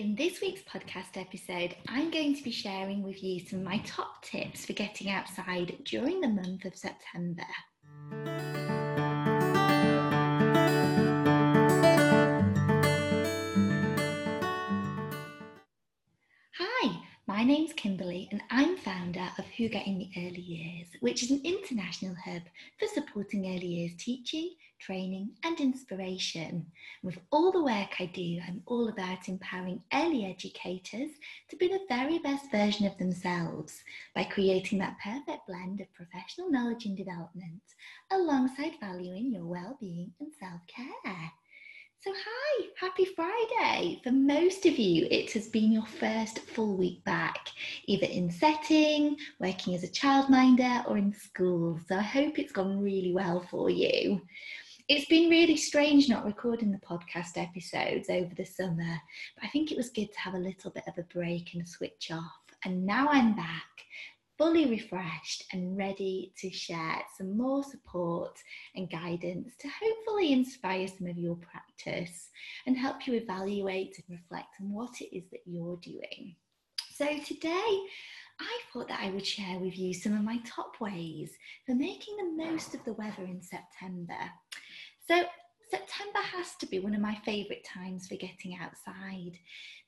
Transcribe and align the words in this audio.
In 0.00 0.14
this 0.14 0.40
week's 0.40 0.62
podcast 0.62 1.20
episode, 1.20 1.76
I'm 1.86 2.10
going 2.10 2.34
to 2.34 2.42
be 2.42 2.50
sharing 2.50 3.02
with 3.02 3.22
you 3.22 3.38
some 3.38 3.58
of 3.58 3.66
my 3.66 3.82
top 3.84 4.22
tips 4.22 4.64
for 4.64 4.72
getting 4.72 5.10
outside 5.10 5.76
during 5.84 6.22
the 6.22 6.28
month 6.28 6.64
of 6.64 6.74
September. 6.74 7.44
Name's 17.50 17.72
Kimberly 17.72 18.28
and 18.30 18.40
I'm 18.48 18.76
founder 18.76 19.28
of 19.36 19.44
Hygge 19.44 19.84
in 19.84 19.98
the 19.98 20.08
Early 20.16 20.40
Years, 20.40 20.86
which 21.00 21.24
is 21.24 21.32
an 21.32 21.40
international 21.42 22.14
hub 22.24 22.42
for 22.78 22.86
supporting 22.86 23.44
early 23.44 23.66
years 23.66 23.90
teaching, 23.98 24.54
training 24.78 25.30
and 25.42 25.58
inspiration. 25.58 26.64
With 27.02 27.18
all 27.32 27.50
the 27.50 27.64
work 27.64 27.96
I 27.98 28.06
do, 28.06 28.38
I'm 28.46 28.62
all 28.66 28.88
about 28.88 29.28
empowering 29.28 29.82
early 29.92 30.26
educators 30.26 31.10
to 31.48 31.56
be 31.56 31.66
the 31.66 31.80
very 31.88 32.20
best 32.20 32.52
version 32.52 32.86
of 32.86 32.96
themselves 32.98 33.82
by 34.14 34.22
creating 34.22 34.78
that 34.78 34.98
perfect 35.02 35.48
blend 35.48 35.80
of 35.80 35.92
professional 35.92 36.52
knowledge 36.52 36.86
and 36.86 36.96
development 36.96 37.62
alongside 38.12 38.78
valuing 38.78 39.32
your 39.32 39.44
well-being 39.44 40.12
and 40.20 40.32
self-care. 40.38 41.32
So, 42.02 42.10
hi, 42.16 42.66
happy 42.78 43.04
Friday. 43.04 44.00
For 44.02 44.10
most 44.10 44.64
of 44.64 44.78
you, 44.78 45.06
it 45.10 45.32
has 45.32 45.48
been 45.48 45.70
your 45.70 45.84
first 45.84 46.38
full 46.38 46.74
week 46.78 47.04
back, 47.04 47.50
either 47.84 48.06
in 48.06 48.30
setting, 48.30 49.18
working 49.38 49.74
as 49.74 49.84
a 49.84 49.88
childminder, 49.88 50.88
or 50.88 50.96
in 50.96 51.12
school. 51.12 51.78
So, 51.86 51.96
I 51.96 52.02
hope 52.02 52.38
it's 52.38 52.52
gone 52.52 52.80
really 52.80 53.12
well 53.12 53.46
for 53.50 53.68
you. 53.68 54.22
It's 54.88 55.04
been 55.10 55.28
really 55.28 55.58
strange 55.58 56.08
not 56.08 56.24
recording 56.24 56.72
the 56.72 56.78
podcast 56.78 57.36
episodes 57.36 58.08
over 58.08 58.34
the 58.34 58.46
summer, 58.46 58.98
but 59.34 59.44
I 59.44 59.48
think 59.48 59.70
it 59.70 59.76
was 59.76 59.90
good 59.90 60.10
to 60.10 60.20
have 60.20 60.32
a 60.32 60.38
little 60.38 60.70
bit 60.70 60.84
of 60.88 60.96
a 60.96 61.02
break 61.12 61.52
and 61.52 61.68
switch 61.68 62.10
off. 62.10 62.40
And 62.64 62.86
now 62.86 63.08
I'm 63.10 63.36
back 63.36 63.84
fully 64.40 64.64
refreshed 64.64 65.44
and 65.52 65.76
ready 65.76 66.32
to 66.34 66.50
share 66.50 67.02
some 67.18 67.36
more 67.36 67.62
support 67.62 68.38
and 68.74 68.90
guidance 68.90 69.52
to 69.58 69.68
hopefully 69.68 70.32
inspire 70.32 70.88
some 70.88 71.06
of 71.06 71.18
your 71.18 71.36
practice 71.36 72.30
and 72.66 72.74
help 72.74 73.06
you 73.06 73.12
evaluate 73.12 73.94
and 73.98 74.18
reflect 74.18 74.48
on 74.58 74.72
what 74.72 74.98
it 75.02 75.14
is 75.14 75.24
that 75.30 75.42
you're 75.44 75.76
doing. 75.82 76.34
So, 76.94 77.06
today 77.18 77.80
I 78.40 78.60
thought 78.72 78.88
that 78.88 79.02
I 79.02 79.10
would 79.10 79.26
share 79.26 79.58
with 79.58 79.78
you 79.78 79.92
some 79.92 80.14
of 80.14 80.24
my 80.24 80.38
top 80.46 80.80
ways 80.80 81.32
for 81.66 81.74
making 81.74 82.16
the 82.16 82.42
most 82.42 82.74
of 82.74 82.82
the 82.86 82.94
weather 82.94 83.24
in 83.24 83.42
September. 83.42 84.16
So, 85.06 85.22
September 85.70 86.18
has 86.18 86.56
to 86.60 86.66
be 86.66 86.78
one 86.78 86.94
of 86.94 87.02
my 87.02 87.16
favourite 87.26 87.64
times 87.64 88.08
for 88.08 88.16
getting 88.16 88.58
outside 88.58 89.38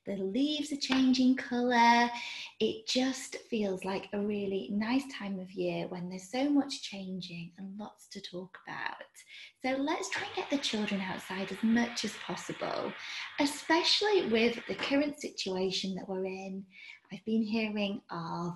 the 0.05 0.17
leaves 0.17 0.71
are 0.71 0.77
changing 0.77 1.35
colour. 1.35 2.09
It 2.59 2.87
just 2.87 3.37
feels 3.49 3.85
like 3.85 4.09
a 4.13 4.19
really 4.19 4.69
nice 4.71 5.03
time 5.17 5.39
of 5.39 5.51
year 5.51 5.87
when 5.87 6.09
there's 6.09 6.29
so 6.29 6.49
much 6.49 6.81
changing 6.81 7.51
and 7.57 7.77
lots 7.77 8.07
to 8.09 8.21
talk 8.21 8.57
about. 8.67 8.95
So 9.61 9.81
let's 9.81 10.09
try 10.09 10.23
and 10.25 10.35
get 10.35 10.49
the 10.49 10.57
children 10.57 11.01
outside 11.01 11.51
as 11.51 11.63
much 11.63 12.03
as 12.03 12.13
possible, 12.25 12.91
especially 13.39 14.27
with 14.27 14.59
the 14.67 14.75
current 14.75 15.19
situation 15.19 15.95
that 15.95 16.07
we're 16.07 16.25
in. 16.25 16.65
I've 17.11 17.23
been 17.25 17.43
hearing 17.43 18.01
of 18.11 18.53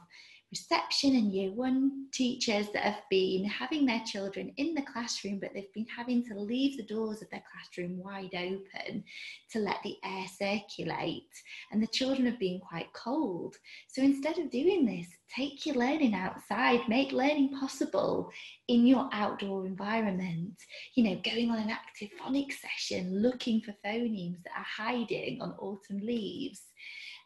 reception 0.52 1.16
and 1.16 1.32
year 1.34 1.52
one 1.52 2.08
teachers 2.14 2.68
that 2.74 2.84
have 2.84 3.04
been 3.10 3.44
having 3.46 3.86
their 3.86 4.02
children 4.06 4.54
in 4.58 4.74
the 4.74 4.82
classroom, 4.82 5.40
but 5.40 5.52
they've 5.54 5.74
been 5.74 5.88
having 5.96 6.24
to 6.26 6.40
leave 6.40 6.78
the 6.78 6.84
doors 6.84 7.22
of 7.22 7.30
their 7.30 7.44
classroom 7.52 7.98
wide 8.02 8.34
open 8.34 9.04
to 9.52 9.60
let 9.60 9.78
the 9.84 9.98
air 10.06 10.26
circulate. 10.28 11.24
And 11.72 11.84
the 11.84 11.88
children 11.88 12.26
have 12.28 12.40
been 12.40 12.60
quite 12.60 12.92
cold. 12.94 13.56
So 13.88 14.02
instead 14.02 14.40
of 14.40 14.50
doing 14.50 14.86
this, 14.86 15.08
take 15.36 15.66
your 15.66 15.76
learning 15.76 16.14
outside, 16.14 16.80
make 16.88 17.12
learning 17.12 17.58
possible 17.60 18.32
in 18.70 18.88
your 18.88 19.10
outdoor 19.12 19.66
environment. 19.66 20.54
You 20.96 21.04
know, 21.04 21.22
going 21.24 21.52
on 21.52 21.60
an 21.60 21.70
active 21.70 22.10
phonics 22.22 22.56
session, 22.62 23.22
looking 23.22 23.62
for 23.62 23.76
phonemes 23.86 24.42
that 24.44 24.58
are 24.58 24.66
hiding 24.86 25.42
on 25.42 25.56
autumn 25.60 26.00
leaves 26.00 26.62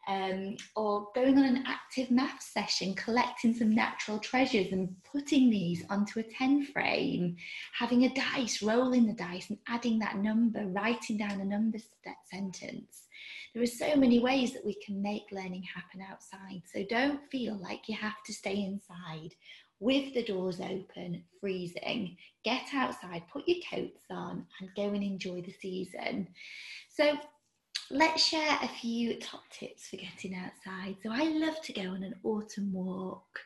um, 0.08 0.56
or 0.74 1.08
going 1.14 1.38
on 1.38 1.44
an 1.44 1.64
active 1.66 2.10
math 2.10 2.42
session, 2.42 2.94
collecting 2.94 3.54
some 3.54 3.74
natural 3.74 4.18
treasures 4.18 4.72
and 4.72 4.94
putting 5.04 5.50
these 5.50 5.84
onto 5.90 6.18
a 6.18 6.24
10 6.24 6.66
frame, 6.66 7.36
having 7.78 8.04
a 8.04 8.14
dice, 8.14 8.62
rolling 8.62 9.06
the 9.06 9.12
dice 9.12 9.48
and 9.50 9.58
adding 9.68 9.98
that 10.00 10.16
number, 10.16 10.66
writing 10.66 11.18
down 11.18 11.40
a 11.40 11.44
number 11.44 11.78
sentence. 12.30 13.06
There 13.54 13.62
are 13.62 13.66
so 13.66 13.94
many 13.96 14.18
ways 14.18 14.52
that 14.54 14.64
we 14.64 14.74
can 14.74 15.02
make 15.02 15.30
learning 15.30 15.62
happen 15.62 16.00
outside. 16.10 16.62
So 16.72 16.84
don't 16.88 17.20
feel 17.30 17.56
like 17.56 17.88
you 17.88 17.96
have 17.96 18.22
to 18.26 18.32
stay 18.32 18.64
inside 18.64 19.34
with 19.78 20.14
the 20.14 20.22
doors 20.22 20.60
open, 20.60 21.24
freezing. 21.40 22.16
Get 22.44 22.62
outside, 22.72 23.24
put 23.32 23.46
your 23.48 23.58
coats 23.68 24.06
on, 24.10 24.46
and 24.60 24.70
go 24.76 24.84
and 24.84 25.02
enjoy 25.02 25.42
the 25.42 25.52
season. 25.60 26.28
So, 26.88 27.18
let's 27.92 28.24
share 28.24 28.58
a 28.62 28.68
few 28.68 29.18
top 29.18 29.42
tips 29.50 29.88
for 29.88 29.96
getting 29.96 30.34
outside. 30.34 30.96
So 31.02 31.10
I 31.12 31.24
love 31.24 31.60
to 31.62 31.72
go 31.72 31.82
on 31.82 32.02
an 32.02 32.14
autumn 32.24 32.72
walk. 32.72 33.38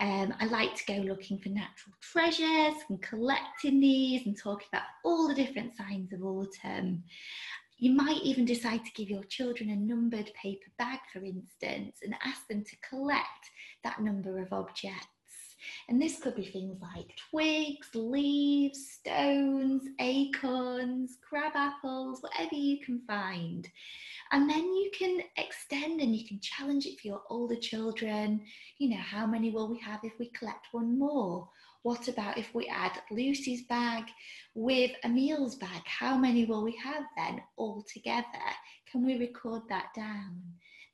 Um, 0.00 0.34
I 0.40 0.46
like 0.46 0.74
to 0.74 0.86
go 0.86 0.98
looking 0.98 1.38
for 1.38 1.50
natural 1.50 1.94
treasures 2.00 2.82
and 2.88 3.00
collecting 3.00 3.80
these 3.80 4.26
and 4.26 4.36
talking 4.36 4.66
about 4.72 4.86
all 5.04 5.28
the 5.28 5.34
different 5.34 5.76
signs 5.76 6.12
of 6.12 6.24
autumn. 6.24 7.04
You 7.78 7.92
might 7.92 8.22
even 8.22 8.44
decide 8.44 8.84
to 8.84 8.92
give 8.92 9.08
your 9.08 9.24
children 9.24 9.70
a 9.70 9.76
numbered 9.76 10.30
paper 10.34 10.70
bag, 10.78 10.98
for 11.12 11.22
instance, 11.22 11.98
and 12.02 12.14
ask 12.24 12.46
them 12.48 12.64
to 12.64 12.76
collect 12.88 13.50
that 13.84 14.00
number 14.00 14.40
of 14.40 14.52
objects. 14.52 15.15
And 15.88 16.00
this 16.00 16.18
could 16.18 16.34
be 16.34 16.46
things 16.46 16.80
like 16.80 17.16
twigs, 17.30 17.88
leaves, 17.94 18.90
stones, 18.90 19.82
acorns, 20.00 21.18
crab 21.28 21.52
apples, 21.54 22.22
whatever 22.22 22.54
you 22.54 22.80
can 22.80 23.00
find. 23.06 23.68
And 24.32 24.50
then 24.50 24.64
you 24.64 24.90
can 24.96 25.20
extend 25.36 26.00
and 26.00 26.14
you 26.14 26.26
can 26.26 26.40
challenge 26.40 26.86
it 26.86 27.00
for 27.00 27.06
your 27.06 27.22
older 27.30 27.56
children. 27.56 28.42
You 28.78 28.90
know, 28.90 29.02
how 29.02 29.26
many 29.26 29.50
will 29.50 29.68
we 29.68 29.78
have 29.80 30.00
if 30.02 30.18
we 30.18 30.30
collect 30.30 30.66
one 30.72 30.98
more? 30.98 31.48
What 31.82 32.08
about 32.08 32.36
if 32.36 32.52
we 32.52 32.66
add 32.66 33.00
Lucy's 33.12 33.62
bag 33.62 34.04
with 34.54 34.90
Emil's 35.04 35.54
bag? 35.54 35.82
How 35.84 36.16
many 36.16 36.44
will 36.44 36.64
we 36.64 36.76
have 36.82 37.04
then 37.16 37.40
all 37.56 37.84
together? 37.92 38.26
Can 38.90 39.06
we 39.06 39.16
record 39.16 39.62
that 39.68 39.94
down? 39.94 40.42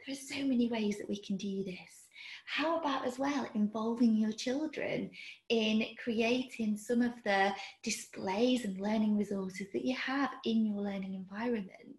There 0.06 0.14
are 0.14 0.16
so 0.16 0.44
many 0.44 0.68
ways 0.68 0.98
that 0.98 1.08
we 1.08 1.20
can 1.20 1.36
do 1.36 1.62
this. 1.62 2.08
How 2.46 2.78
about 2.78 3.06
as 3.06 3.18
well 3.18 3.48
involving 3.54 4.16
your 4.16 4.32
children 4.32 5.10
in 5.48 5.84
creating 6.02 6.76
some 6.76 7.02
of 7.02 7.12
the 7.24 7.52
displays 7.82 8.64
and 8.64 8.78
learning 8.80 9.16
resources 9.16 9.68
that 9.72 9.84
you 9.84 9.94
have 9.96 10.30
in 10.44 10.66
your 10.66 10.80
learning 10.82 11.14
environment? 11.14 11.96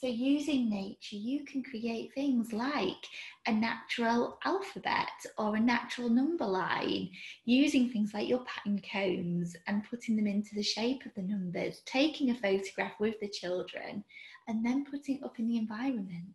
So, 0.00 0.06
using 0.06 0.70
nature, 0.70 1.16
you 1.16 1.44
can 1.44 1.62
create 1.62 2.14
things 2.14 2.54
like 2.54 3.04
a 3.46 3.52
natural 3.52 4.38
alphabet 4.46 5.10
or 5.36 5.56
a 5.56 5.60
natural 5.60 6.08
number 6.08 6.46
line, 6.46 7.10
using 7.44 7.90
things 7.90 8.14
like 8.14 8.26
your 8.26 8.42
pattern 8.46 8.80
cones 8.90 9.54
and 9.66 9.84
putting 9.90 10.16
them 10.16 10.26
into 10.26 10.54
the 10.54 10.62
shape 10.62 11.04
of 11.04 11.12
the 11.14 11.22
numbers, 11.22 11.82
taking 11.84 12.30
a 12.30 12.34
photograph 12.34 12.94
with 12.98 13.20
the 13.20 13.28
children, 13.28 14.02
and 14.48 14.64
then 14.64 14.86
putting 14.90 15.22
up 15.22 15.38
in 15.38 15.46
the 15.48 15.58
environment. 15.58 16.34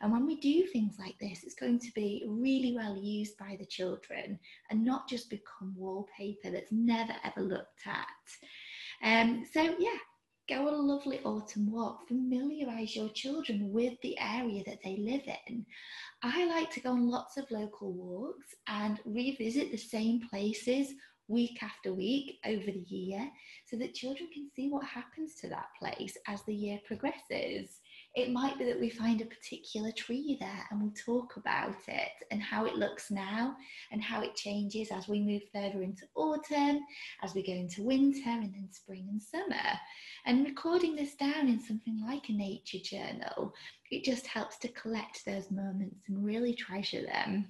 And 0.00 0.10
when 0.10 0.24
we 0.24 0.40
do 0.40 0.66
things 0.68 0.96
like 0.98 1.18
this, 1.20 1.44
it's 1.44 1.54
going 1.54 1.80
to 1.80 1.92
be 1.94 2.24
really 2.26 2.74
well 2.74 2.96
used 2.96 3.36
by 3.36 3.58
the 3.60 3.66
children 3.66 4.38
and 4.70 4.82
not 4.82 5.06
just 5.06 5.28
become 5.28 5.74
wallpaper 5.76 6.50
that's 6.50 6.72
never 6.72 7.12
ever 7.24 7.42
looked 7.42 7.86
at. 7.86 8.06
Um, 9.04 9.44
so, 9.52 9.60
yeah, 9.78 9.98
go 10.48 10.68
a 10.68 10.70
lovely 10.70 11.20
autumn 11.24 11.70
walk, 11.70 12.08
familiarise 12.08 12.96
your 12.96 13.08
children 13.10 13.70
with 13.72 13.94
the 14.02 14.18
area 14.18 14.62
that 14.66 14.78
they 14.84 14.96
live 14.96 15.22
in. 15.48 15.64
I 16.22 16.46
like 16.46 16.70
to 16.72 16.80
go 16.80 16.90
on 16.90 17.08
lots 17.08 17.36
of 17.36 17.50
local 17.50 17.92
walks 17.92 18.54
and 18.68 19.00
revisit 19.04 19.70
the 19.70 19.76
same 19.76 20.20
places 20.28 20.94
week 21.28 21.62
after 21.62 21.94
week 21.94 22.38
over 22.44 22.66
the 22.66 22.84
year 22.88 23.30
so 23.66 23.76
that 23.76 23.94
children 23.94 24.28
can 24.32 24.48
see 24.54 24.68
what 24.68 24.84
happens 24.84 25.34
to 25.36 25.48
that 25.48 25.66
place 25.78 26.16
as 26.26 26.42
the 26.42 26.54
year 26.54 26.78
progresses. 26.86 27.80
It 28.14 28.30
might 28.30 28.58
be 28.58 28.66
that 28.66 28.78
we 28.78 28.90
find 28.90 29.22
a 29.22 29.26
particular 29.26 29.90
tree 29.90 30.36
there 30.38 30.66
and 30.70 30.82
we'll 30.82 30.92
talk 30.92 31.36
about 31.36 31.76
it 31.88 32.10
and 32.30 32.42
how 32.42 32.66
it 32.66 32.76
looks 32.76 33.10
now 33.10 33.56
and 33.90 34.02
how 34.02 34.22
it 34.22 34.34
changes 34.34 34.90
as 34.90 35.08
we 35.08 35.20
move 35.20 35.42
further 35.52 35.82
into 35.82 36.06
autumn, 36.14 36.80
as 37.22 37.34
we 37.34 37.42
go 37.42 37.52
into 37.52 37.82
winter 37.82 38.28
and 38.28 38.52
then 38.54 38.68
spring 38.70 39.06
and 39.10 39.22
summer. 39.22 39.78
And 40.26 40.44
recording 40.44 40.94
this 40.94 41.14
down 41.14 41.48
in 41.48 41.58
something 41.58 42.02
like 42.06 42.28
a 42.28 42.32
nature 42.32 42.78
journal, 42.84 43.54
it 43.90 44.04
just 44.04 44.26
helps 44.26 44.58
to 44.58 44.68
collect 44.68 45.24
those 45.24 45.50
moments 45.50 46.08
and 46.08 46.22
really 46.22 46.54
treasure 46.54 47.06
them. 47.06 47.48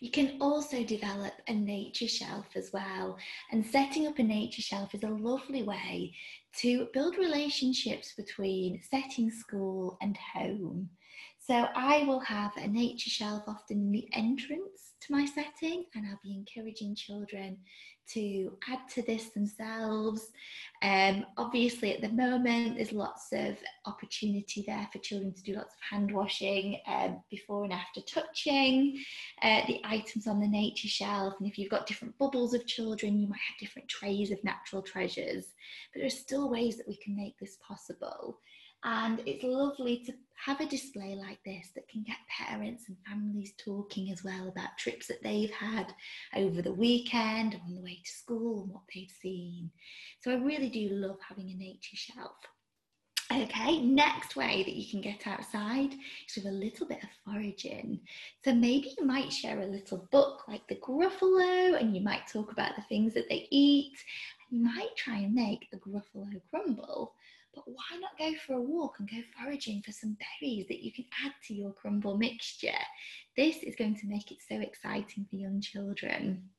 You 0.00 0.10
can 0.10 0.38
also 0.40 0.82
develop 0.82 1.34
a 1.46 1.52
nature 1.52 2.08
shelf 2.08 2.46
as 2.56 2.70
well. 2.72 3.18
And 3.52 3.64
setting 3.64 4.06
up 4.06 4.18
a 4.18 4.22
nature 4.22 4.62
shelf 4.62 4.94
is 4.94 5.02
a 5.02 5.08
lovely 5.08 5.62
way 5.62 6.14
to 6.60 6.88
build 6.94 7.18
relationships 7.18 8.14
between 8.16 8.82
setting 8.82 9.30
school 9.30 9.98
and 10.00 10.16
home. 10.34 10.88
So 11.50 11.66
I 11.74 12.04
will 12.04 12.20
have 12.20 12.56
a 12.56 12.68
nature 12.68 13.10
shelf 13.10 13.42
often 13.48 13.80
in 13.80 13.90
the 13.90 14.08
entrance 14.12 14.92
to 15.00 15.12
my 15.12 15.26
setting, 15.26 15.84
and 15.96 16.06
I'll 16.06 16.20
be 16.22 16.32
encouraging 16.32 16.94
children 16.94 17.58
to 18.12 18.56
add 18.68 18.78
to 18.90 19.02
this 19.02 19.30
themselves. 19.30 20.28
Um, 20.80 21.26
obviously, 21.36 21.92
at 21.92 22.02
the 22.02 22.08
moment, 22.10 22.76
there's 22.76 22.92
lots 22.92 23.32
of 23.32 23.56
opportunity 23.84 24.62
there 24.64 24.88
for 24.92 25.00
children 25.00 25.34
to 25.34 25.42
do 25.42 25.56
lots 25.56 25.74
of 25.74 25.80
hand 25.90 26.12
washing 26.14 26.78
um, 26.86 27.20
before 27.32 27.64
and 27.64 27.72
after 27.72 28.00
touching 28.02 29.02
uh, 29.42 29.62
the 29.66 29.80
items 29.82 30.28
on 30.28 30.38
the 30.38 30.46
nature 30.46 30.86
shelf. 30.86 31.34
And 31.40 31.48
if 31.48 31.58
you've 31.58 31.68
got 31.68 31.88
different 31.88 32.16
bubbles 32.16 32.54
of 32.54 32.64
children, 32.68 33.18
you 33.18 33.26
might 33.26 33.40
have 33.48 33.58
different 33.58 33.88
trays 33.88 34.30
of 34.30 34.44
natural 34.44 34.82
treasures. 34.82 35.46
But 35.92 35.98
there 35.98 36.06
are 36.06 36.10
still 36.10 36.48
ways 36.48 36.76
that 36.76 36.86
we 36.86 36.96
can 36.98 37.16
make 37.16 37.36
this 37.40 37.58
possible. 37.66 38.38
And 38.84 39.22
it's 39.26 39.44
lovely 39.44 39.98
to 40.06 40.12
have 40.44 40.60
a 40.60 40.66
display 40.66 41.14
like 41.14 41.38
this 41.44 41.68
that 41.74 41.88
can 41.88 42.02
get 42.02 42.16
parents 42.28 42.84
and 42.88 42.96
families 43.06 43.52
talking 43.58 44.10
as 44.10 44.24
well 44.24 44.48
about 44.48 44.78
trips 44.78 45.06
that 45.08 45.22
they've 45.22 45.50
had 45.50 45.92
over 46.34 46.62
the 46.62 46.72
weekend 46.72 47.60
on 47.66 47.74
the 47.74 47.82
way 47.82 48.00
to 48.02 48.10
school 48.10 48.62
and 48.62 48.72
what 48.72 48.84
they've 48.94 49.12
seen. 49.20 49.70
So 50.20 50.30
I 50.30 50.36
really 50.36 50.70
do 50.70 50.88
love 50.90 51.18
having 51.28 51.50
a 51.50 51.54
nature 51.54 51.96
shelf. 51.96 52.36
Okay, 53.32 53.80
next 53.82 54.34
way 54.34 54.64
that 54.64 54.74
you 54.74 54.90
can 54.90 55.00
get 55.00 55.24
outside 55.26 55.94
is 56.26 56.36
with 56.36 56.46
a 56.46 56.56
little 56.56 56.86
bit 56.86 57.02
of 57.02 57.08
foraging. 57.24 58.00
So 58.42 58.52
maybe 58.52 58.92
you 58.98 59.06
might 59.06 59.32
share 59.32 59.60
a 59.60 59.66
little 59.66 60.08
book 60.10 60.48
like 60.48 60.66
the 60.66 60.74
Gruffalo 60.76 61.78
and 61.78 61.94
you 61.94 62.02
might 62.02 62.26
talk 62.26 62.50
about 62.50 62.74
the 62.74 62.82
things 62.82 63.14
that 63.14 63.28
they 63.28 63.46
eat. 63.50 63.96
You 64.50 64.64
might 64.64 64.96
try 64.96 65.18
and 65.18 65.34
make 65.34 65.68
a 65.72 65.76
Gruffalo 65.76 66.40
crumble 66.50 67.14
but 67.54 67.64
why 67.66 67.98
not 68.00 68.18
go 68.18 68.32
for 68.46 68.54
a 68.54 68.60
walk 68.60 68.96
and 68.98 69.10
go 69.10 69.16
foraging 69.38 69.82
for 69.82 69.92
some 69.92 70.16
berries 70.40 70.66
that 70.68 70.82
you 70.82 70.92
can 70.92 71.06
add 71.24 71.32
to 71.46 71.54
your 71.54 71.72
crumble 71.72 72.16
mixture? 72.16 72.68
This 73.36 73.58
is 73.62 73.76
going 73.76 73.96
to 73.96 74.06
make 74.06 74.30
it 74.30 74.38
so 74.46 74.60
exciting 74.60 75.26
for 75.28 75.36
young 75.36 75.60
children. 75.60 76.50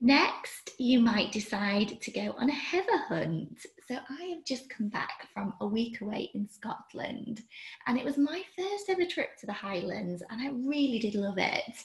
Next, 0.00 0.72
you 0.78 0.98
might 0.98 1.32
decide 1.32 2.00
to 2.00 2.10
go 2.10 2.34
on 2.36 2.50
a 2.50 2.54
heather 2.54 2.98
hunt. 3.08 3.64
So, 3.86 3.96
I 4.08 4.24
have 4.34 4.44
just 4.44 4.68
come 4.68 4.88
back 4.88 5.28
from 5.32 5.54
a 5.60 5.66
week 5.66 6.00
away 6.00 6.30
in 6.34 6.48
Scotland, 6.48 7.42
and 7.86 7.98
it 7.98 8.04
was 8.04 8.18
my 8.18 8.42
first 8.56 8.90
ever 8.90 9.06
trip 9.06 9.36
to 9.38 9.46
the 9.46 9.52
Highlands, 9.52 10.22
and 10.28 10.42
I 10.42 10.50
really 10.50 10.98
did 10.98 11.14
love 11.14 11.38
it. 11.38 11.76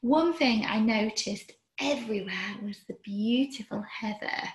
One 0.00 0.34
thing 0.34 0.64
I 0.66 0.80
noticed 0.80 1.52
everywhere 1.80 2.56
was 2.62 2.80
the 2.88 2.96
beautiful 3.04 3.82
heather. 3.82 4.48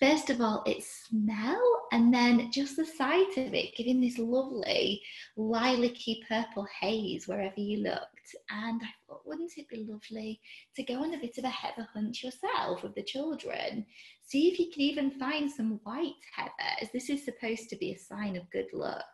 First 0.00 0.30
of 0.30 0.40
all, 0.40 0.62
its 0.64 1.08
smell, 1.08 1.60
and 1.92 2.12
then 2.12 2.50
just 2.50 2.76
the 2.76 2.86
sight 2.86 3.36
of 3.36 3.52
it 3.52 3.76
giving 3.76 4.00
this 4.00 4.16
lovely 4.16 5.02
lilac-y 5.36 6.16
purple 6.26 6.66
haze 6.80 7.28
wherever 7.28 7.60
you 7.60 7.82
looked. 7.82 8.34
And 8.50 8.80
I 8.82 8.88
thought, 9.06 9.26
wouldn't 9.26 9.52
it 9.58 9.68
be 9.68 9.86
lovely 9.86 10.40
to 10.76 10.82
go 10.82 11.02
on 11.02 11.12
a 11.12 11.18
bit 11.18 11.36
of 11.36 11.44
a 11.44 11.48
heather 11.48 11.86
hunt 11.92 12.22
yourself 12.22 12.82
with 12.82 12.94
the 12.94 13.02
children? 13.02 13.84
See 14.22 14.48
if 14.48 14.58
you 14.58 14.70
can 14.72 14.80
even 14.80 15.10
find 15.10 15.50
some 15.50 15.80
white 15.84 16.14
heather, 16.34 16.50
as 16.80 16.90
this 16.92 17.10
is 17.10 17.24
supposed 17.24 17.68
to 17.68 17.76
be 17.76 17.92
a 17.92 17.98
sign 17.98 18.36
of 18.36 18.50
good 18.50 18.72
luck. 18.72 19.04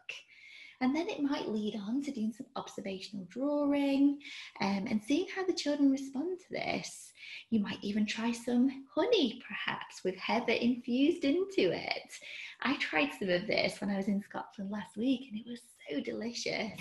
And 0.81 0.94
then 0.94 1.08
it 1.08 1.23
might 1.23 1.49
lead 1.49 1.76
on 1.76 2.02
to 2.02 2.11
doing 2.11 2.32
some 2.32 2.46
observational 2.56 3.26
drawing 3.31 4.19
um, 4.61 4.87
and 4.88 5.00
seeing 5.02 5.26
how 5.34 5.44
the 5.44 5.52
children 5.55 5.90
respond 5.90 6.38
to 6.40 6.50
this. 6.50 7.12
You 7.50 7.61
might 7.61 7.78
even 7.82 8.06
try 8.06 8.32
some 8.32 8.84
honey, 8.94 9.43
perhaps, 9.46 10.05
with 10.05 10.17
heather 10.17 10.52
infused 10.52 11.25
into 11.25 11.73
it. 11.73 12.12
I 12.62 12.76
tried 12.76 13.11
some 13.19 13.31
of 13.31 13.46
this 13.46 13.81
when 13.81 13.90
I 13.90 13.96
was 13.96 14.08
in 14.08 14.23
Scotland 14.23 14.70
last 14.70 14.96
week 14.96 15.28
and 15.31 15.40
it 15.40 15.49
was 15.49 15.61
so 15.88 16.00
delicious. 16.00 16.81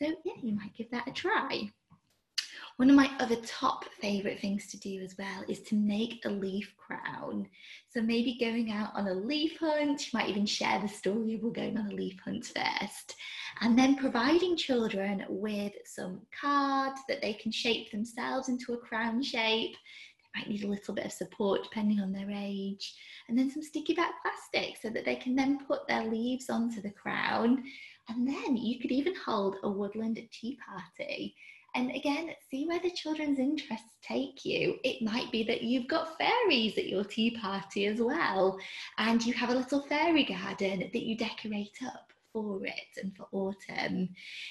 So, 0.00 0.14
yeah, 0.24 0.34
you 0.42 0.54
might 0.54 0.74
give 0.76 0.90
that 0.90 1.08
a 1.08 1.12
try. 1.12 1.70
One 2.78 2.90
of 2.90 2.94
my 2.94 3.10
other 3.18 3.34
top 3.44 3.86
favourite 4.00 4.40
things 4.40 4.68
to 4.68 4.78
do 4.78 5.00
as 5.02 5.18
well 5.18 5.42
is 5.48 5.62
to 5.62 5.74
make 5.74 6.24
a 6.24 6.30
leaf 6.30 6.72
crown. 6.76 7.48
So 7.88 8.00
maybe 8.00 8.38
going 8.38 8.70
out 8.70 8.92
on 8.94 9.08
a 9.08 9.14
leaf 9.14 9.58
hunt, 9.58 10.00
you 10.00 10.16
might 10.16 10.28
even 10.28 10.46
share 10.46 10.78
the 10.78 10.86
story 10.86 11.34
of 11.34 11.42
we're 11.42 11.50
going 11.50 11.76
on 11.76 11.90
a 11.90 11.94
leaf 11.94 12.20
hunt 12.24 12.46
first. 12.46 13.16
And 13.62 13.76
then 13.76 13.96
providing 13.96 14.56
children 14.56 15.24
with 15.28 15.72
some 15.86 16.20
card 16.40 16.96
that 17.08 17.20
they 17.20 17.32
can 17.32 17.50
shape 17.50 17.90
themselves 17.90 18.48
into 18.48 18.74
a 18.74 18.78
crown 18.78 19.24
shape. 19.24 19.74
They 19.74 20.40
might 20.40 20.48
need 20.48 20.62
a 20.62 20.68
little 20.68 20.94
bit 20.94 21.06
of 21.06 21.12
support 21.12 21.64
depending 21.64 21.98
on 21.98 22.12
their 22.12 22.30
age. 22.30 22.94
And 23.28 23.36
then 23.36 23.50
some 23.50 23.64
sticky 23.64 23.94
back 23.94 24.12
plastic 24.22 24.80
so 24.80 24.88
that 24.90 25.04
they 25.04 25.16
can 25.16 25.34
then 25.34 25.66
put 25.66 25.88
their 25.88 26.04
leaves 26.04 26.48
onto 26.48 26.80
the 26.80 26.92
crown. 26.92 27.64
And 28.08 28.28
then 28.28 28.56
you 28.56 28.78
could 28.78 28.92
even 28.92 29.16
hold 29.16 29.56
a 29.64 29.68
woodland 29.68 30.20
tea 30.30 30.56
party 30.64 31.34
and 31.74 31.90
again, 31.90 32.30
see 32.50 32.66
where 32.66 32.80
the 32.80 32.90
children's 32.90 33.38
interests 33.38 33.96
take 34.02 34.44
you. 34.44 34.78
It 34.84 35.02
might 35.02 35.30
be 35.30 35.42
that 35.44 35.62
you've 35.62 35.88
got 35.88 36.16
fairies 36.18 36.78
at 36.78 36.88
your 36.88 37.04
tea 37.04 37.38
party 37.38 37.86
as 37.86 38.00
well, 38.00 38.58
and 38.98 39.24
you 39.24 39.32
have 39.34 39.50
a 39.50 39.54
little 39.54 39.82
fairy 39.82 40.24
garden 40.24 40.80
that 40.92 41.02
you 41.02 41.16
decorate 41.16 41.78
up 41.86 42.12
for 42.32 42.64
it 42.64 43.02
and 43.02 43.14
for 43.16 43.26
autumn. 43.32 44.08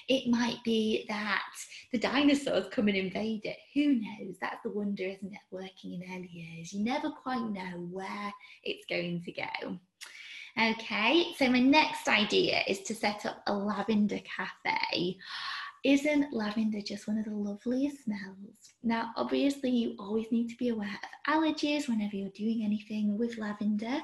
It 0.07 0.29
might 0.29 0.63
be 0.63 1.05
that 1.09 1.53
the 1.91 1.99
dinosaurs 1.99 2.67
come 2.71 2.87
and 2.87 2.97
invade 2.97 3.45
it. 3.45 3.57
Who 3.73 3.95
knows? 3.95 4.37
That's 4.41 4.63
the 4.63 4.71
wonder, 4.71 5.03
isn't 5.03 5.33
it? 5.33 5.39
Working 5.51 5.93
in 5.93 6.03
early 6.13 6.29
years, 6.31 6.73
you 6.73 6.83
never 6.83 7.09
quite 7.09 7.49
know 7.49 7.87
where 7.91 8.33
it's 8.63 8.85
going 8.85 9.23
to 9.23 9.31
go. 9.31 9.79
Okay, 10.59 11.33
so 11.37 11.49
my 11.51 11.59
next 11.59 12.07
idea 12.07 12.61
is 12.67 12.79
to 12.81 12.95
set 12.95 13.27
up 13.27 13.43
a 13.45 13.53
lavender 13.53 14.19
cafe. 14.19 15.15
Isn't 15.83 16.33
lavender 16.33 16.81
just 16.81 17.07
one 17.07 17.17
of 17.17 17.25
the 17.25 17.31
loveliest 17.35 18.03
smells? 18.03 18.73
Now, 18.83 19.11
obviously, 19.15 19.69
you 19.69 19.95
always 19.99 20.31
need 20.31 20.49
to 20.49 20.57
be 20.57 20.69
aware 20.69 20.89
of 20.89 21.33
allergies 21.33 21.87
whenever 21.87 22.15
you're 22.15 22.29
doing 22.29 22.63
anything 22.63 23.17
with 23.17 23.37
lavender, 23.37 23.99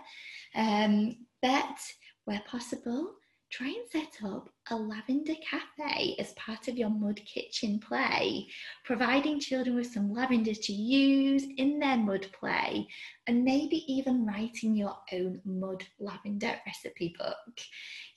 um, 0.56 1.18
but 1.42 1.78
where 2.25 2.42
possible, 2.48 3.16
try 3.56 3.68
and 3.68 3.88
set 3.92 4.28
up 4.28 4.50
a 4.72 4.76
lavender 4.76 5.36
cafe 5.48 6.16
as 6.18 6.34
part 6.34 6.68
of 6.68 6.76
your 6.76 6.90
mud 6.90 7.22
kitchen 7.26 7.80
play, 7.80 8.48
providing 8.84 9.40
children 9.40 9.76
with 9.76 9.86
some 9.94 10.12
lavender 10.12 10.56
to 10.56 10.74
use 10.74 11.46
in 11.58 11.78
their 11.78 11.98
mud 11.98 12.28
play, 12.40 12.88
and 13.28 13.44
maybe 13.44 13.84
even 13.88 14.26
writing 14.26 14.76
your 14.76 14.98
own 15.12 15.40
mud 15.46 15.84
lavender 16.00 16.56
recipe 16.66 17.16
book. 17.20 17.62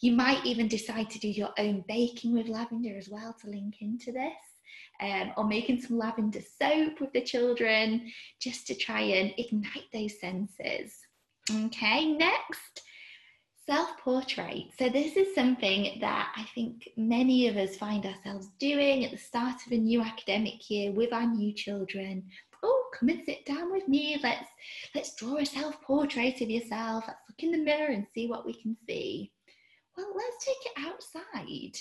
You 0.00 0.12
might 0.12 0.44
even 0.46 0.68
decide 0.68 1.10
to 1.10 1.18
do 1.18 1.28
your 1.28 1.52
own 1.58 1.84
baking 1.86 2.32
with 2.32 2.48
lavender 2.48 2.96
as 2.96 3.10
well 3.10 3.36
to 3.42 3.50
link 3.50 3.76
into 3.80 4.12
this. 4.12 4.32
Um, 4.98 5.32
or 5.36 5.46
making 5.46 5.82
some 5.82 5.98
lavender 5.98 6.40
soap 6.40 7.02
with 7.02 7.12
the 7.12 7.20
children 7.20 8.10
just 8.40 8.66
to 8.68 8.74
try 8.74 9.02
and 9.02 9.34
ignite 9.36 9.84
those 9.92 10.18
senses. 10.18 10.96
Okay, 11.50 12.12
next, 12.12 12.80
Self 13.66 13.98
portrait. 13.98 14.70
So, 14.78 14.88
this 14.88 15.16
is 15.16 15.34
something 15.34 15.98
that 16.00 16.32
I 16.36 16.44
think 16.54 16.88
many 16.96 17.48
of 17.48 17.56
us 17.56 17.76
find 17.76 18.06
ourselves 18.06 18.50
doing 18.60 19.04
at 19.04 19.10
the 19.10 19.16
start 19.16 19.56
of 19.66 19.72
a 19.72 19.76
new 19.76 20.00
academic 20.00 20.70
year 20.70 20.92
with 20.92 21.12
our 21.12 21.26
new 21.26 21.52
children. 21.52 22.22
Oh, 22.62 22.90
come 22.94 23.08
and 23.08 23.24
sit 23.24 23.44
down 23.44 23.72
with 23.72 23.88
me. 23.88 24.20
Let's 24.22 24.46
let's 24.94 25.16
draw 25.16 25.38
a 25.38 25.44
self 25.44 25.82
portrait 25.82 26.40
of 26.40 26.48
yourself. 26.48 27.04
Let's 27.08 27.18
look 27.28 27.42
in 27.42 27.50
the 27.50 27.58
mirror 27.58 27.90
and 27.90 28.06
see 28.14 28.28
what 28.28 28.46
we 28.46 28.54
can 28.54 28.76
see. 28.86 29.32
Well, 29.96 30.12
let's 30.14 30.44
take 30.44 30.66
it 30.66 30.86
outside. 30.86 31.76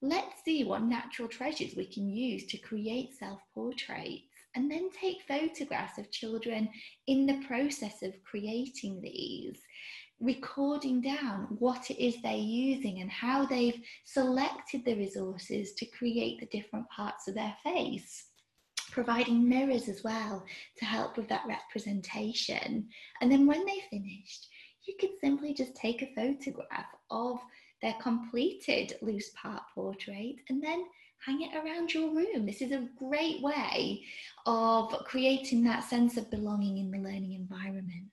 Let's 0.00 0.42
see 0.44 0.64
what 0.64 0.84
natural 0.84 1.28
treasures 1.28 1.76
we 1.76 1.84
can 1.84 2.08
use 2.08 2.46
to 2.46 2.56
create 2.56 3.18
self 3.18 3.40
portraits 3.54 4.22
and 4.54 4.70
then 4.70 4.88
take 4.90 5.22
photographs 5.28 5.98
of 5.98 6.10
children 6.10 6.70
in 7.06 7.26
the 7.26 7.44
process 7.46 8.02
of 8.02 8.14
creating 8.24 9.00
these 9.02 9.60
recording 10.20 11.00
down 11.00 11.46
what 11.58 11.90
it 11.90 12.02
is 12.02 12.20
they're 12.22 12.36
using 12.36 13.00
and 13.00 13.10
how 13.10 13.46
they've 13.46 13.80
selected 14.04 14.84
the 14.84 14.94
resources 14.94 15.72
to 15.74 15.86
create 15.86 16.40
the 16.40 16.46
different 16.46 16.88
parts 16.88 17.28
of 17.28 17.34
their 17.34 17.54
face. 17.62 18.26
Providing 18.90 19.48
mirrors 19.48 19.88
as 19.88 20.02
well 20.02 20.44
to 20.76 20.84
help 20.84 21.16
with 21.16 21.28
that 21.28 21.46
representation. 21.46 22.88
And 23.20 23.30
then 23.30 23.46
when 23.46 23.64
they 23.64 23.82
finished, 23.90 24.48
you 24.86 24.94
could 24.98 25.10
simply 25.20 25.54
just 25.54 25.76
take 25.76 26.02
a 26.02 26.14
photograph 26.14 26.86
of 27.10 27.38
their 27.80 27.94
completed 28.00 28.94
loose 29.02 29.30
part 29.40 29.62
portrait 29.74 30.36
and 30.48 30.62
then 30.62 30.84
hang 31.24 31.42
it 31.42 31.54
around 31.54 31.92
your 31.92 32.14
room. 32.14 32.46
This 32.46 32.62
is 32.62 32.72
a 32.72 32.88
great 32.98 33.42
way 33.42 34.02
of 34.46 34.90
creating 35.04 35.62
that 35.64 35.84
sense 35.84 36.16
of 36.16 36.30
belonging 36.30 36.78
in 36.78 36.90
the 36.90 36.98
learning 36.98 37.34
environment. 37.34 38.06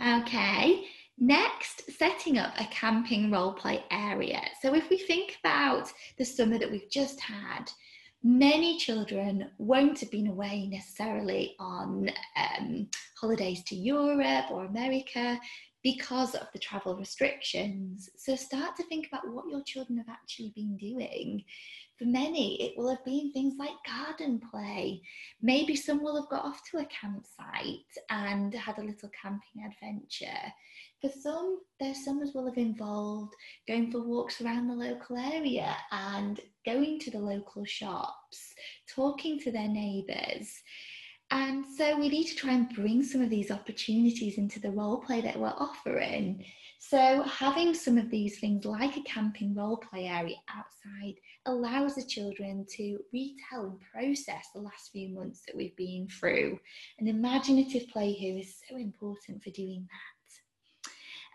Okay, 0.00 0.86
next, 1.18 1.90
setting 1.98 2.38
up 2.38 2.54
a 2.58 2.64
camping 2.66 3.30
role 3.30 3.52
play 3.52 3.84
area. 3.90 4.40
So 4.62 4.74
if 4.74 4.88
we 4.88 4.96
think 4.96 5.36
about 5.44 5.92
the 6.16 6.24
summer 6.24 6.58
that 6.58 6.70
we've 6.70 6.90
just 6.90 7.20
had, 7.20 7.70
many 8.22 8.78
children 8.78 9.50
won't 9.58 10.00
have 10.00 10.10
been 10.10 10.28
away 10.28 10.68
necessarily 10.68 11.54
on 11.58 12.08
um, 12.36 12.88
holidays 13.20 13.62
to 13.64 13.76
Europe 13.76 14.50
or 14.50 14.64
America 14.64 15.38
because 15.82 16.34
of 16.34 16.46
the 16.54 16.58
travel 16.58 16.96
restrictions. 16.96 18.08
So 18.16 18.36
start 18.36 18.76
to 18.76 18.82
think 18.84 19.06
about 19.06 19.28
what 19.30 19.50
your 19.50 19.62
children 19.64 19.98
have 19.98 20.08
actually 20.08 20.52
been 20.54 20.78
doing. 20.78 21.44
For 22.00 22.06
many, 22.06 22.62
it 22.62 22.78
will 22.78 22.88
have 22.88 23.04
been 23.04 23.30
things 23.30 23.56
like 23.58 23.72
garden 23.86 24.40
play. 24.50 25.02
Maybe 25.42 25.76
some 25.76 26.02
will 26.02 26.18
have 26.18 26.30
got 26.30 26.46
off 26.46 26.62
to 26.70 26.78
a 26.78 26.86
campsite 26.86 27.92
and 28.08 28.54
had 28.54 28.78
a 28.78 28.82
little 28.82 29.10
camping 29.10 29.66
adventure. 29.66 30.50
For 31.02 31.10
some, 31.10 31.58
their 31.78 31.94
summers 31.94 32.30
will 32.34 32.46
have 32.46 32.56
involved 32.56 33.34
going 33.68 33.92
for 33.92 34.00
walks 34.00 34.40
around 34.40 34.68
the 34.68 34.74
local 34.74 35.18
area 35.18 35.76
and 35.92 36.40
going 36.64 37.00
to 37.00 37.10
the 37.10 37.18
local 37.18 37.66
shops, 37.66 38.54
talking 38.88 39.38
to 39.40 39.52
their 39.52 39.68
neighbours. 39.68 40.62
And 41.30 41.66
so 41.76 41.98
we 41.98 42.08
need 42.08 42.28
to 42.28 42.34
try 42.34 42.52
and 42.52 42.74
bring 42.74 43.02
some 43.02 43.20
of 43.20 43.28
these 43.28 43.50
opportunities 43.50 44.38
into 44.38 44.58
the 44.58 44.70
role 44.70 45.02
play 45.02 45.20
that 45.20 45.38
we're 45.38 45.48
offering. 45.48 46.46
So 46.82 47.22
having 47.24 47.74
some 47.74 47.98
of 47.98 48.10
these 48.10 48.40
things 48.40 48.64
like 48.64 48.96
a 48.96 49.02
camping 49.02 49.54
role 49.54 49.76
play 49.76 50.06
area 50.06 50.36
outside 50.48 51.14
allows 51.44 51.94
the 51.94 52.02
children 52.02 52.66
to 52.76 52.98
retell 53.12 53.66
and 53.66 53.80
process 53.92 54.46
the 54.54 54.62
last 54.62 54.90
few 54.90 55.10
months 55.10 55.42
that 55.46 55.54
we've 55.54 55.76
been 55.76 56.08
through. 56.08 56.58
And 56.98 57.06
imaginative 57.06 57.88
play 57.88 58.12
here 58.12 58.38
is 58.38 58.56
so 58.68 58.76
important 58.76 59.44
for 59.44 59.50
doing 59.50 59.86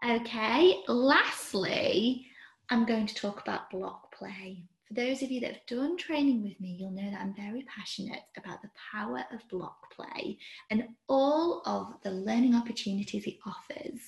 that. 0.02 0.22
Okay, 0.22 0.82
lastly, 0.88 2.25
I'm 2.70 2.86
going 2.86 3.06
to 3.06 3.16
talk 3.16 3.40
about 3.40 3.70
block 3.70 4.16
play. 4.16 4.64
For 4.88 4.96
those 4.96 5.22
of 5.22 5.30
you 5.30 5.42
that 5.42 5.54
have 5.54 5.66
done 5.68 5.96
training 5.96 6.44
with 6.44 6.60
me, 6.60 6.75
you'll 6.80 6.90
know 6.90 7.10
that 7.12 7.22
I'm 7.22 7.36
very 7.36 7.66
passionate 7.75 8.24
about 8.36 8.64
the 8.64 8.72
power 8.92 9.24
of 9.32 9.48
block 9.50 9.94
play 9.96 10.40
and 10.72 10.88
all 11.08 11.62
of 11.68 11.94
the 12.04 12.12
learning 12.12 12.56
opportunities 12.56 13.28
it 13.28 13.38
offers. 13.46 14.02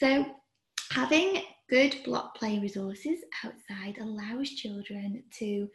So, 0.00 0.26
having 0.94 1.42
good 1.68 1.96
block 2.04 2.36
play 2.36 2.60
resources 2.60 3.18
outside 3.44 3.98
allows 4.00 4.48
children 4.50 5.24
to 5.38 5.68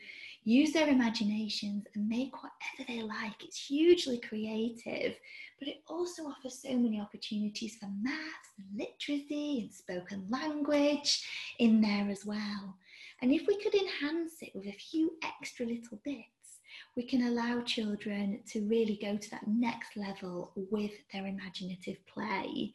use 0.46 0.72
their 0.72 0.88
imaginations 0.88 1.84
and 1.94 2.08
make 2.08 2.32
whatever 2.36 2.88
they 2.88 3.02
like. 3.02 3.44
It's 3.44 3.68
hugely 3.68 4.18
creative, 4.22 5.18
but 5.60 5.68
it 5.68 5.82
also 5.90 6.24
offers 6.24 6.62
so 6.62 6.74
many 6.78 7.02
opportunities 7.02 7.76
for 7.76 7.90
maths 8.02 8.54
and 8.58 8.80
literacy 8.80 9.60
and 9.60 9.74
spoken 9.74 10.26
language 10.30 11.22
in 11.60 11.82
there 11.82 12.10
as 12.10 12.26
well. 12.26 12.78
And 13.22 13.34
if 13.34 13.46
we 13.46 13.62
could 13.62 13.76
enhance 13.76 14.42
it 14.42 14.52
with 14.56 14.68
a 14.68 14.72
few 14.72 15.12
extra 15.22 15.66
little 15.66 16.00
bits, 16.06 16.62
we 16.96 17.04
can 17.04 17.28
allow 17.28 17.62
children 17.62 18.40
to 18.54 18.66
really 18.68 18.98
go 19.02 19.18
to 19.18 19.30
that 19.32 19.48
next 19.48 19.98
level 19.98 20.54
with 20.56 20.92
their 21.12 21.28
imaginative 21.28 21.98
play. 22.08 22.74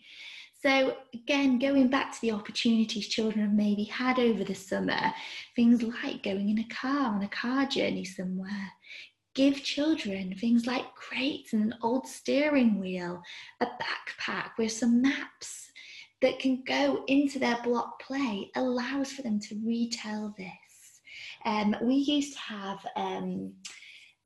So, 0.64 0.96
again, 1.12 1.58
going 1.58 1.88
back 1.88 2.14
to 2.14 2.20
the 2.22 2.32
opportunities 2.32 3.08
children 3.08 3.44
have 3.44 3.52
maybe 3.52 3.84
had 3.84 4.18
over 4.18 4.44
the 4.44 4.54
summer, 4.54 5.12
things 5.54 5.82
like 5.82 6.22
going 6.22 6.48
in 6.48 6.58
a 6.58 6.74
car 6.74 7.14
on 7.14 7.22
a 7.22 7.28
car 7.28 7.66
journey 7.66 8.06
somewhere. 8.06 8.72
Give 9.34 9.62
children 9.62 10.34
things 10.34 10.66
like 10.66 10.94
crates 10.94 11.52
and 11.52 11.64
an 11.64 11.74
old 11.82 12.06
steering 12.06 12.80
wheel, 12.80 13.20
a 13.60 13.66
backpack 13.66 14.52
with 14.56 14.72
some 14.72 15.02
maps 15.02 15.70
that 16.22 16.38
can 16.38 16.64
go 16.66 17.04
into 17.08 17.38
their 17.38 17.58
block 17.62 18.00
play 18.00 18.50
allows 18.56 19.12
for 19.12 19.20
them 19.20 19.38
to 19.40 19.60
retell 19.66 20.34
this. 20.38 21.00
Um, 21.44 21.76
we 21.82 21.96
used 21.96 22.38
to 22.38 22.40
have 22.40 22.78
um, 22.96 23.52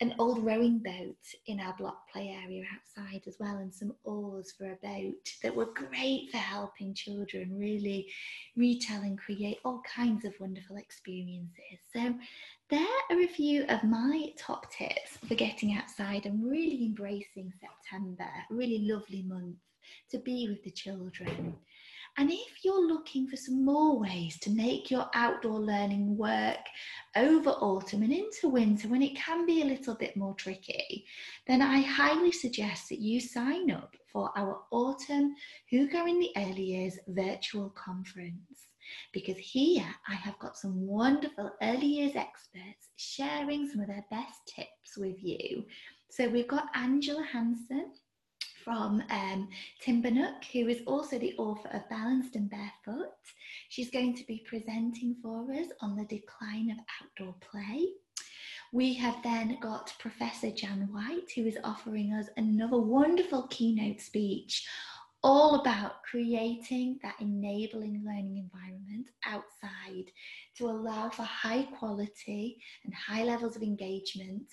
an 0.01 0.15
old 0.19 0.45
rowing 0.45 0.79
boat 0.79 1.17
in 1.47 1.59
our 1.59 1.75
block 1.77 2.09
play 2.11 2.39
area 2.45 2.65
outside 2.75 3.23
as 3.27 3.37
well, 3.41 3.57
and 3.57 3.75
some 3.75 3.95
oars 4.05 4.53
for 4.57 4.67
a 4.73 4.77
boat 4.77 5.29
that 5.43 5.55
were 5.55 5.73
great 5.75 6.31
for 6.31 6.37
helping 6.37 6.95
children 6.95 7.59
really 7.59 8.07
retell 8.57 9.03
and 9.03 9.19
create 9.19 9.59
all 9.65 9.83
kinds 9.83 10.25
of 10.25 10.35
wonderful 10.39 10.77
experiences. 10.77 11.79
So, 11.93 12.15
there 12.71 12.87
are 13.11 13.21
a 13.21 13.27
few 13.27 13.65
of 13.65 13.83
my 13.83 14.33
top 14.39 14.71
tips 14.71 15.17
for 15.27 15.35
getting 15.35 15.75
outside 15.75 16.27
and 16.27 16.49
really 16.49 16.85
embracing 16.85 17.53
September, 17.61 18.29
really 18.51 18.87
lovely 18.89 19.23
month 19.23 19.57
to 20.11 20.19
be 20.19 20.49
with 20.49 20.63
the 20.63 20.71
children. 20.71 21.57
And 22.19 22.33
if 22.33 22.65
you're 22.65 22.85
looking 22.85 23.29
for 23.29 23.37
some 23.37 23.65
more 23.65 23.97
ways 23.97 24.41
to 24.41 24.51
make 24.51 24.91
your 24.91 25.09
outdoor 25.15 25.61
learning 25.61 26.17
work 26.17 26.59
over 27.15 27.51
autumn 27.51 28.03
and 28.03 28.13
into 28.13 28.49
winter 28.49 28.89
when 28.89 29.03
it 29.03 29.15
can 29.15 29.47
be 29.47 29.63
a 29.63 29.67
little 29.67 29.95
bit 29.95 30.17
more 30.17 30.35
tricky, 30.35 31.07
then 31.47 31.63
I 31.63 31.81
highly 31.81 32.33
suggest 32.33 32.89
that 32.89 32.99
you 32.99 33.21
sign 33.21 33.71
up 33.71 33.95
for 34.13 34.33
our 34.37 34.63
autumn 34.73 35.37
Hygge 35.73 35.95
in 36.09 36.19
the 36.19 36.33
Early 36.37 36.65
Years 36.65 36.99
virtual 37.07 37.71
conference. 37.71 38.67
Because 39.13 39.37
here 39.37 39.87
I 40.09 40.15
have 40.15 40.41
got 40.41 40.57
some 40.57 40.89
wonderful 40.89 41.53
early 41.63 41.87
years 41.87 42.17
experts 42.17 42.89
sharing 42.97 43.69
some 43.69 43.81
of 43.81 43.87
their 43.87 44.05
best 44.11 44.41
tips 44.57 44.97
with 44.97 45.23
you. 45.23 45.65
So 46.11 46.29
we've 46.29 46.49
got 46.49 46.67
Angela 46.75 47.25
Hanscom, 47.33 47.91
from 48.69 49.03
um, 49.09 49.49
Timbernook, 49.83 50.45
who 50.53 50.69
is 50.69 50.83
also 50.87 51.19
the 51.19 51.35
author 51.39 51.71
of 51.71 51.89
Balanced 51.89 52.37
and 52.37 52.51
Barefoot. 52.51 53.15
She's 53.71 53.91
going 53.91 54.15
to 54.17 54.27
be 54.27 54.45
presenting 54.47 55.17
for 55.23 55.51
us 55.55 55.69
on 55.81 55.97
the 55.97 56.05
decline 56.05 56.71
of 56.71 56.77
outdoor 57.01 57.35
play. 57.41 57.87
We 58.71 58.93
have 58.93 59.23
then 59.23 59.57
got 59.63 59.95
Professor 59.99 60.51
Jan 60.51 60.87
White, 60.93 61.33
who 61.35 61.47
is 61.47 61.57
offering 61.65 62.13
us 62.13 62.27
another 62.37 62.77
wonderful 62.77 63.47
keynote 63.49 64.03
speech 64.03 64.69
all 65.23 65.57
about 65.57 66.03
creating 66.05 66.99
that 67.03 67.15
enabling 67.21 68.05
learning 68.05 68.37
environment 68.37 69.09
outside 69.27 70.11
to 70.57 70.67
allow 70.67 71.11
for 71.11 71.23
high 71.23 71.63
quality 71.79 72.61
and 72.85 72.95
high 72.95 73.25
levels 73.25 73.57
of 73.57 73.63
engagement 73.63 74.45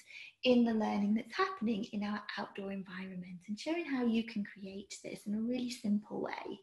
in 0.44 0.64
the 0.64 0.74
learning 0.74 1.14
that's 1.14 1.36
happening 1.36 1.86
in 1.94 2.04
our 2.04 2.22
outdoor 2.38 2.72
environment 2.72 3.40
and 3.48 3.60
showing 3.60 3.86
how 3.86 4.06
you 4.06 4.24
can 4.24 4.44
create 4.44 4.96
this 5.04 5.22
in 5.28 5.36
a 5.36 5.40
really 5.42 5.70
simple 5.70 6.22
way. 6.22 6.60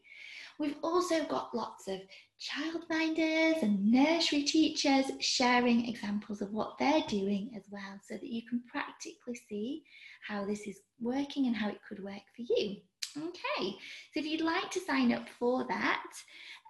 We've 0.59 0.77
also 0.83 1.23
got 1.25 1.55
lots 1.55 1.87
of 1.87 1.99
childminders 2.39 3.63
and 3.63 3.91
nursery 3.91 4.43
teachers 4.43 5.05
sharing 5.19 5.87
examples 5.87 6.41
of 6.41 6.51
what 6.51 6.77
they're 6.77 7.03
doing 7.07 7.51
as 7.55 7.63
well 7.71 7.99
so 8.07 8.15
that 8.15 8.23
you 8.23 8.41
can 8.47 8.61
practically 8.69 9.35
see 9.49 9.83
how 10.27 10.45
this 10.45 10.67
is 10.67 10.81
working 11.01 11.47
and 11.47 11.55
how 11.55 11.69
it 11.69 11.79
could 11.87 12.03
work 12.03 12.21
for 12.35 12.43
you. 12.55 12.77
Okay, 13.15 13.77
so 14.11 14.19
if 14.19 14.25
you'd 14.25 14.41
like 14.41 14.71
to 14.71 14.79
sign 14.79 15.13
up 15.13 15.29
for 15.37 15.67
that, 15.67 16.11